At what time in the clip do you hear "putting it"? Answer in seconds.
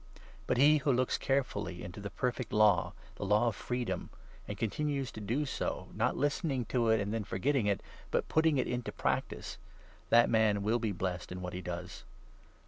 8.27-8.65